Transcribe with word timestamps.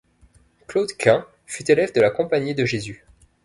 Claude 0.65 0.91
Quin 0.97 1.25
fut 1.45 1.69
élève 1.71 1.93
de 1.93 2.01
la 2.01 2.09
Compagnie 2.09 2.55
de 2.55 2.65
Jésus. 2.65 3.05